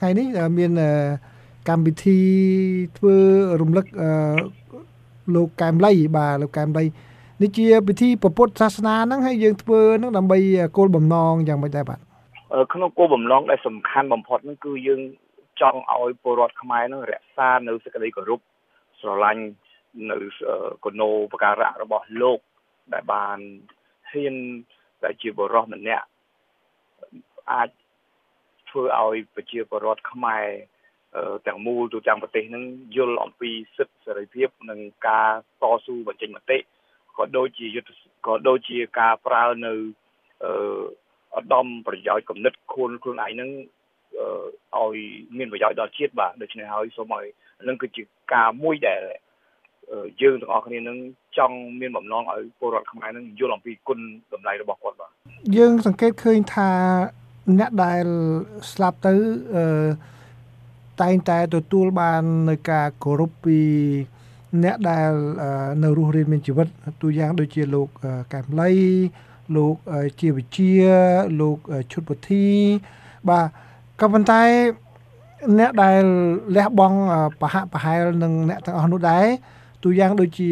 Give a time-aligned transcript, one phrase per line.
[0.00, 0.26] ថ្ងៃនេះ
[0.58, 0.72] មាន
[1.68, 2.20] កម្មវិធី
[2.98, 3.16] ធ្វើ
[3.60, 3.86] រំលឹក
[5.34, 6.84] លោកកែមលីបាទលោកកែមលី
[7.42, 10.38] នេះជាពិធីពុទ្ធសាសនាហ្នឹងហើយយើងធ្វើហ្នឹងដើម្បី
[10.76, 12.00] គោលបំណងយ៉ាងម៉េចដែរបាទ
[12.72, 15.00] ក្នុងគោលបំណងដែលសំខាន់បំផុតហ្នឹងគឺយើង
[15.60, 18.40] ចង់ឲ្យពលរដ្ឋខ្មែរហ្នឹងរក្សានៅសេចក្តីគោរព
[19.00, 19.42] ស្រឡាញ់
[20.10, 20.16] នៅ
[20.84, 22.38] គណោបការៈរបស់លោក
[22.92, 23.38] ដែលបាន
[24.10, 24.34] ហ៊ាន
[25.04, 26.06] ដែលជាបរិសម្នាក់
[27.52, 27.68] អាច
[28.70, 30.46] ធ្វើឲ្យប្រជាពលរដ្ឋខ្មែរ
[31.46, 32.64] ទាំងមូលទូទាំងប្រទេសនឹង
[32.96, 35.30] យល់អំពីសិទ្ធិសេរីភាពនិងការ
[35.62, 36.58] តស៊ូបញ្ចេញមតិ
[37.16, 37.90] ក៏ដូចជាយុទ្ធ
[38.26, 39.72] ក៏ដូចជាការប្រើនៅ
[40.44, 40.52] អឺ
[41.38, 43.50] ឧត្តមប្រយោជន៍គណិតខ្លួនខ្លួនឯងនឹង
[44.76, 44.96] ឲ្យ
[45.38, 47.26] មានប្រយោជន៍ដល់ជាតិបាទដូច្នេះហើយសូមឲ្យ
[47.68, 48.02] នឹងគឺជា
[48.34, 49.02] ការមួយដែល
[50.22, 50.98] យើងទាំងអស់គ្នានឹង
[51.38, 53.98] ចង់មានបំណងឲ្យពលរដ្ឋខ្មែរនឹងយល់អំពីគុណ
[54.32, 55.10] តម្លៃរបស់គាត់បាទ
[55.56, 56.68] យើងសង្កេតឃើញថា
[57.58, 58.04] អ្នកដែល
[58.72, 59.14] ស្លាប់ទៅ
[59.56, 59.64] អឺ
[61.00, 63.60] តែងតែទទួលបាននៅការគោរពពី
[64.64, 65.10] អ្នកដែល
[65.82, 66.66] នៅរស់រានមានជីវិត
[67.02, 67.88] ទូយ៉ាងដូចជាលោក
[68.32, 68.72] កែមលី
[69.56, 69.74] លោក
[70.20, 70.72] ជាវិជា
[71.40, 71.58] លោក
[71.92, 72.46] ឈុតពុទ្ធី
[73.28, 73.46] បាទ
[74.00, 74.42] ក៏ប៉ុន្តែ
[75.58, 76.02] អ្នកដែល
[76.56, 76.98] លះបង់
[77.40, 79.26] ប្រហាក់ប្រហែលនឹងអ្នកទាំងអស់នោះដែរ
[79.84, 80.50] ទូយ៉ាងដូចជា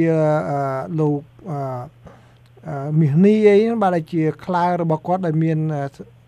[1.01, 1.21] លោក
[3.01, 5.59] មាសនីអីបាទដែលជាខ្លារបស់គាត់ដែលមាន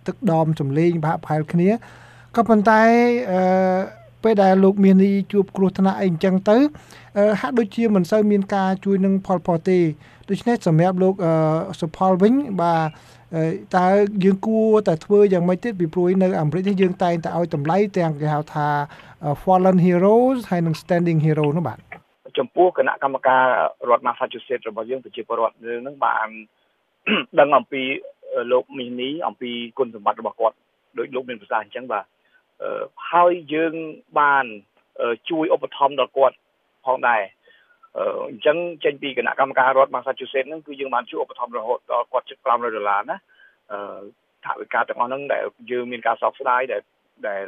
[0.07, 1.71] ទឹកដមសម្លេងប្រហាក់ប្រហែលគ្នា
[2.37, 2.83] ក៏ប៉ុន្តែ
[3.33, 3.41] អឺ
[4.25, 6.57] ពេលដែលលោកមាននីជួបគ្រោះថ្នាក់អីអញ្ចឹងទៅ
[7.41, 9.79] ហាក់ដូចជាមិនសូវមានការជួយនឹងផលផុសទេ
[10.31, 11.15] ដូច្នេះសម្រាប់លោក
[11.81, 12.83] សុផលវិញបាទ
[13.77, 13.87] តើ
[14.25, 18.69] យើងគួរតែធ្វើយ៉ាងម៉េចទៀតពីព្រោះនៅអាមេរិកនេះយើងតែងតែឲ្យតម្លៃទាំងគេហៅថា
[19.43, 21.79] fallen heroes ហើយនិង standing hero នោះបាទ
[22.39, 23.45] ចំពោះគណៈកម្មការ
[23.89, 26.29] រដ្ឋ Massachusetts របស់យើងប្រជាពលរដ្ឋនឹងបាន
[27.41, 27.83] ដឹងអំពី
[28.53, 30.57] លោកមីនីអំពីគុណសម្បត្តិរបស់គាត់
[30.99, 32.05] ដោយលោកមានប្រសាសន៍អញ្ចឹងបាទ
[33.13, 33.75] ហើយយើង
[34.19, 34.45] បាន
[35.31, 36.37] ជួយឧបត្ថម្ភដល់គាត់
[36.87, 37.23] ផងដែរ
[38.31, 43.17] អញ្ចឹងចេញពីគណៈកម្មការរដ្ឋ Massachusetts ហ្នឹងគឺយើងបានជួយឧបត្ថម្ភរហូតដល់គាត់ជិត500ដុល្លារណា
[43.73, 44.03] អឺ
[44.45, 46.83] ថាវិការទាំងអស់ហ្នឹងដែលយើងមានការសោកស្ដាយដែល
[47.29, 47.47] ដែល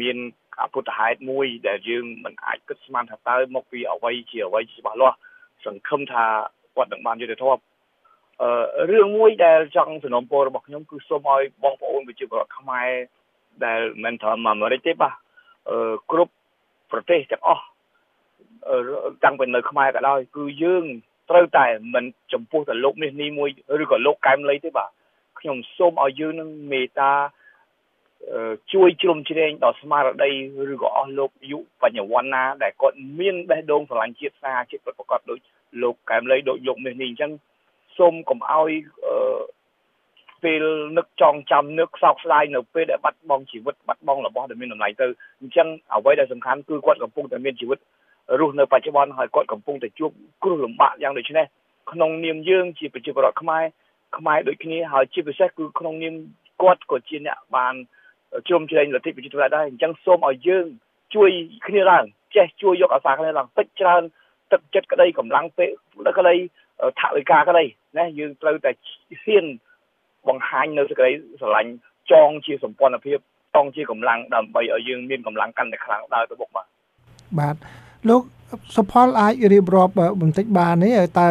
[0.00, 0.16] មាន
[0.62, 5.16] អពុទ្ធហេតុមួយ ដែលយើងមិនអាចគិតស្មានថាតើមកពីអ្វីជាអ្វីច្បាស់លាស់
[5.66, 6.24] សង្ឃឹមថា
[6.76, 7.60] គាត់នឹងបានយុត្តិធម៌អឺ
[8.90, 12.90] រឿងមួយដែលចង់សំណូមពររបស់ខ្ញុំគឺសូមឲ្យបងប្អូនប្រជាពលរដ្ឋខ្មែរ
[13.64, 15.14] ដែលមិនធម្មអាមេរិកទេបាទ
[15.70, 16.32] អឺគ្រប់
[16.92, 17.64] ប្រទេសទាំងអស់
[19.24, 20.84] តាំងពីនៅខ្មែរក៏ដោយគឺយើង
[21.30, 23.50] ត្រូវតែមិនចំពោះតែលោកនេះនេះមួយ
[23.82, 24.90] ឬក៏លោកកែមលីទេបាទ
[25.38, 27.12] ខ្ញុំសូមឲ្យយើងនឹងមេត្តា
[28.72, 30.30] ជួយជ្រោមជ្រែងដល់ស្មារតី
[30.72, 35.38] ឬក៏អស់លោកយុបញ្ញវន្តណាដែលគាត់មានបេះដូងស្រឡាញ់ជាតិសាជាតិប្រកបដោយ
[35.82, 37.32] លោកកែមលីដូចលោកនេះនេះអញ្ចឹង
[38.00, 38.70] សូមកុំឲ្យ
[40.42, 40.64] ពេល
[40.98, 45.06] នឹកចងចាំនឹកសោកស្ដាយនៅពេលដែលបាត់បង់ជីវិតបាត់បង់របស់ដែលមានតម្លៃទៅ
[45.40, 47.78] អញ្ចឹងអ្វីដែលសំខាន់គឺគាត់កំពុងតែមានជីវិត
[48.40, 50.10] រស់នៅបច្ចុប្បន្នហើយគាត់កំពុងតែជួប
[50.44, 51.46] គ្រោះលំបាកយ៉ាងដូចនេះ
[51.92, 53.64] ក្នុងនាមយើងជាប្រជាពលរដ្ឋខ្មែរ
[54.16, 56.14] ខ្មែរដូចគ្នាហើយជាពិសេសគឺក្នុងនាម
[56.62, 57.74] គាត់ក៏ជាអ្នកបាន
[58.48, 60.66] ជ្រុំជ្រែងលទ្ធិប្រជាធិបតេយ្យដែរអញ្ចឹងសូមឲ្យយើង
[61.14, 61.30] ជួយ
[61.68, 62.04] គ្នាឡើង
[62.36, 64.02] ចេះជួយយកអាសាគ្នាឡើងតិចច្រើន
[64.52, 65.70] ទឹកចិត្តក្តីកម្លាំងពេល
[66.18, 66.34] ក្តី
[67.00, 67.64] ថវិកាក្តី
[67.98, 68.70] ណាយើងត្រូវតែ
[69.24, 69.44] ហ៊ាន
[70.28, 71.70] បង្ហាញនៅសេចក្តីស្រឡាញ់
[72.12, 73.18] ចងជាសម្ព័ន្ធភាព
[73.54, 76.66] ចងជាកម្លាំងដើម្បីឲ្យយើងមានកម្លាំងកាន់តែខ្លាំងដើរទៅមុខបាទ
[77.38, 77.56] បាទ
[78.08, 78.22] លោក
[78.76, 81.28] សុផលអាចរៀបរាប់បន្តិចបានទេតើ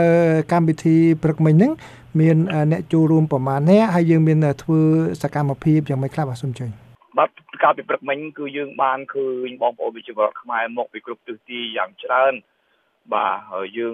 [0.51, 1.73] កម្មវិធីព្រឹកមិញហ្នឹង
[2.19, 2.37] មាន
[2.71, 4.79] អ្នកចូលរួមប្រមាណអ្នកហើយយើងមានធ្វើ
[5.23, 6.69] សកម្មភាពយ៉ាងម៉េចខ្លះបាទសូមជើញ
[7.17, 7.29] បាទ
[7.63, 12.33] កាលពីព្រឹកមិញគឺយើងបានឃើញបងប្អូនវិជ្ជាពលរដ្ឋខ្មែរមកពីគ្រប់ទិសទីយ៉ាងច្រើន
[13.13, 13.93] បាទហើយយើង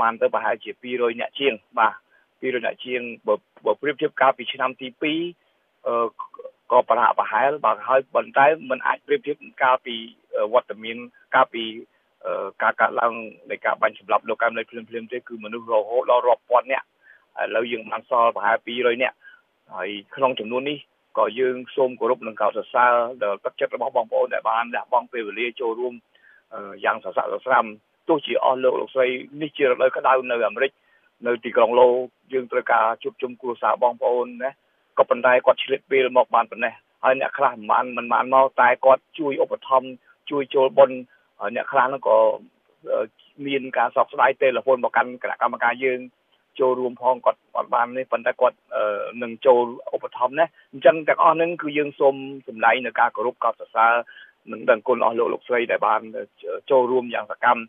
[0.00, 1.94] បានទៅប្រហែលជា200អ្នកជាង បាទ
[2.40, 6.06] 200អ្នកជាងបើប្រៀបធៀបកាលពីឆ្នាំទី2អឺ
[6.72, 9.94] ក៏ប្រហាក់ប្រហែលបាទហើយប៉ុន្តែมันអាចប្រៀបធៀបកាលពី
[10.52, 10.96] វត្តមាន
[11.34, 11.64] កាលពី
[12.62, 13.14] ការកាត់ឡើង
[13.50, 16.86] នៃការបាញ់សម្លាប់លោកកែមលេភ្លាមភ្លាមទេគឺមនុស្សរហូតដល់រាប់ពាន់នាក់
[17.42, 19.16] ឥឡូវយើងបានសល់ប្រហែល200នាក់
[19.74, 20.78] ហើយក្នុងចំនួននេះ
[21.18, 25.94] ក៏យើងសូមគោរពនិងកោតសរសើរដល់ទឹកចិត្តរបស់បងប្អូនដែលបានលះបង់ពេលវេលាចូលរួម
[26.84, 27.64] យ៉ាងសស្រាក់សស្រាំ
[28.08, 29.06] ទោះជាអស់លោកលោកស្រី
[29.42, 30.72] នេះជារដូវក្តៅនៅអាមេរិក
[31.26, 31.88] នៅទីក្រុងឡូ
[32.32, 34.50] យើងត្រូវការជួបជុំគ្រួសារបងប្អូនណា
[34.98, 36.72] ក៏ប៉ុន្តែគាត់ឆ្លៀតពេលមកបានប៉ុណ្ណេះ
[37.04, 39.88] ហើយអ្នកខ្លះមិនបានមិនបានមកតែគាត់ជួយឧបត្ថម្ភ
[40.30, 40.96] ជួយចូលបុណ្យ
[41.54, 42.16] អ្នកខ្លះនោះក៏
[43.46, 46.00] មានការសោកស្ដាយទេរហូតមកកាន់គណៈកម្មការយើង
[46.60, 48.56] ចូលរួមផងគាត់គាត់បាននេះប៉ុន្តែគាត់
[49.22, 49.64] នឹងចូល
[49.94, 52.14] ឧបត្ថម្ភណាអញ្ចឹងទាំងអស់ហ្នឹងគឺយើងសូម
[52.48, 53.92] សម្ដែងនៅការគោរពកោតសរសើរ
[54.52, 56.00] នឹងដឹងគុណអស់លោកលោកស្រីដែលបាន
[56.70, 57.62] ចូលរួមយ៉ាងសកម្ម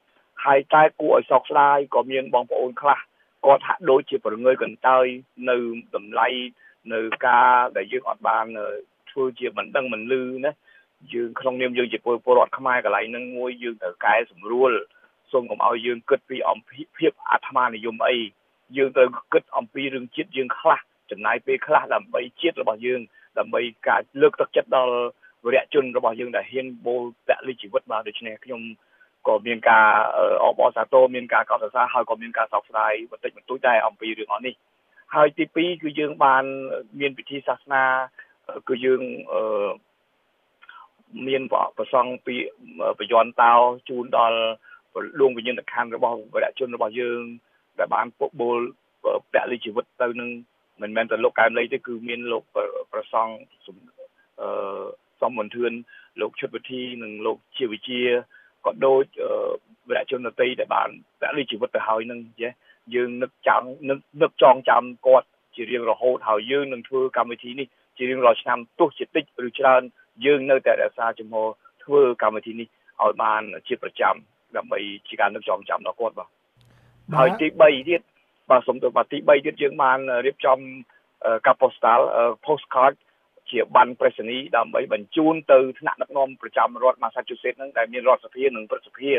[0.45, 2.99] ហើយតែគួរឲ្យសោកស្ដាយក៏មានបងប្អូនខ្លះ
[3.45, 5.05] គាត់ហាក់ដូចជាប្រងើយកន្តើយ
[5.49, 5.57] នៅ
[5.95, 6.27] តម្លៃ
[6.93, 8.45] នៅការដែលយើងអត់បាន
[9.11, 10.51] ធ្វើជាមិនដឹងមិនលឺណា
[11.13, 14.71] យើងក្នុងនាមយើងជាពលរដ្ឋខ្មែរកន្លែងហ្នឹងមួយយើងត្រូវកែសម្រួល
[15.31, 18.17] សូមកុំឲ្យយើងគិតពីអំពីភាពអាត្មានិយមអី
[18.77, 20.79] យើងត្រូវគិតអំពីរឿងជាតិយើងខ្លះ
[21.11, 23.01] ចំណាយពេលខ្លះដើម្បីជាតិរបស់យើង
[23.39, 24.95] ដើម្បីការលើកទឹកចិត្តដល់
[25.45, 28.61] វរៈជនរបស់យើងដែលហ៊ានបូលពលិជីវិតបាទដូច្នេះខ្ញុំ
[29.27, 29.87] ក៏មានការ
[30.43, 34.53] អបអរសាទរមានការកោតសរសើរហើយក៏មានការសោកស្ដាយបន្តិចបន្តួចដែរអំពីរឿងអស់នេះ
[35.15, 36.43] ហើយទី2គឺយើងបាន
[36.99, 37.83] មានពិធីសាសនា
[38.69, 39.01] គឺយើង
[39.33, 39.69] អឺ
[41.27, 41.41] មាន
[41.77, 42.35] ប្រសង់ពី
[42.99, 43.53] បយន្តតោ
[43.89, 44.39] ជូនដល់
[45.19, 47.21] លួងវិញ្ញាណក្ខន្ធរបស់វរៈជនរបស់យើង
[47.79, 48.59] ដែលបានពុកបូល
[49.33, 50.29] ពលិជីវិតទៅនឹង
[50.81, 52.43] មិនមែនតែលោកកែមលីទេគឺមានលោក
[52.91, 53.33] ប្រសង់
[54.41, 54.83] អឺ
[55.21, 55.71] សំមន្ទឿន
[56.21, 58.01] លោកឈុតវិធីនិងលោកជាវិជា
[58.65, 59.05] ក៏ដូច
[59.89, 60.89] វរៈជនដតីដែលបាន
[61.21, 62.51] ពលិជីវិតទៅហើយនឹងចេះ
[62.95, 67.67] យើងនឹកចាំនឹកនឹកចងចាំគាត់ជារៀងរហូតហើយយើងនឹងធ្វើកម្មវិធីនេះ
[67.97, 69.81] ជារៀងរាល់ឆ្នាំទោះជាតិចឬច្រើន
[70.25, 71.47] យើងនៅតែរក្សាជំហរ
[71.83, 72.67] ធ្វើកម្មវិធីនេះ
[73.01, 74.15] ឲ្យបានជាប្រចាំ
[74.57, 76.29] ដើម្បីជាការនឹកចងចាំដល់គាត់បាទ
[77.17, 78.01] ហើយទី3ទៀត
[78.49, 80.59] បាទសូមទៅបាទទី3ទៀតយើងបានរៀបចំ
[81.47, 82.05] កាប៉ូស្តាល់
[82.45, 82.93] postcard
[83.53, 89.11] ជាបានប្រេសនីដើម្បីបញ្ជូនទៅថ្នាក់ដឹកនាំប្រចាំរដ្ឋ Massachusetts នឹងដែលមានរដ្ឋសភានិងព្រឹទ្ធសភា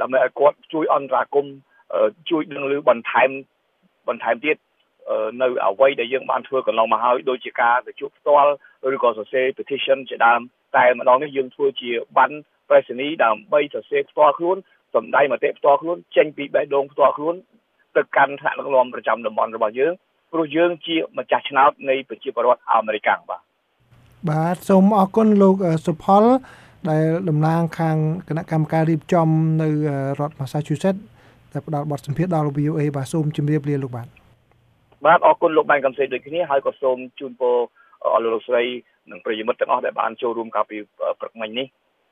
[0.00, 1.46] ដើម្បីឲ្យគាត់ជួយអន្តរាគម
[2.30, 3.30] ជួយដឹងឮបន្ថែម
[4.08, 4.56] បន្ថែមទៀត
[5.42, 8.52] នៅអ្វីដែលយើងបានធ្វើកន្លងមកហើយដូចជាការទៅជួបផ្ទាល់
[8.94, 10.40] ឬក៏សរសេរ petition ជាដើម
[10.76, 12.30] តែម្ដងនេះយើងធ្វើជាបាន
[12.68, 14.56] ប្រេសនីដើម្បីសរសេរផ្ទាល់ខ្លួន
[14.94, 17.34] សម្ដែងមតិផ្ទាល់ខ្លួនចេញពីបេះដូងផ្ទាល់ខ្លួន
[17.96, 19.92] ទៅកាន់ថ្នាក់ដឹកនាំប្រចាំតំបន់របស់យើង
[20.32, 23.47] ព្រោះយើងជាម្ចាស់ឆ្នោតនៃប្រជាពលរដ្ឋអាមេរិកបាទ
[24.26, 25.56] បាទសូមអរគុណលោក
[25.86, 26.24] សុផល
[26.90, 27.96] ដែលតំណាងខាង
[28.28, 29.28] គណៈកម្មការរៀបចំ
[29.62, 29.68] នៅ
[30.20, 31.02] រដ្ឋ Massachusetts
[31.52, 34.06] ដែលផ្ដល់បទសម្ភាសន៍ដល់ VOA បាទសូមជម្រាបលាលោកបាទ
[35.06, 37.56] បាទអរគុណលោកបានកំសេដូចគ្នាហើយក៏សូមជូនពរ
[38.14, 38.62] អស់លោកស្រី
[39.10, 40.76] និងប្រិយមិត្តទាំងអស់ដែលបានចូលរួមកាលពី
[41.20, 41.66] ព្រឹកមិញនេះ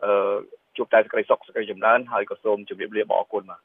[0.05, 0.37] អឺ
[0.77, 3.61] ជួបតែសេចក្តីសុខសេចក្តីចម្រើនហើយក៏សូមជម្រាបលាបងអរគុណបាទ